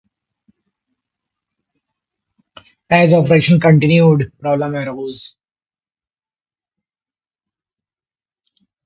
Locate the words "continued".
3.59-4.33